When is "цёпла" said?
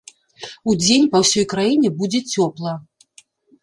2.35-2.79